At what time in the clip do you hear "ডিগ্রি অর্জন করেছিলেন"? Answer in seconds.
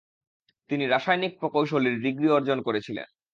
2.01-3.07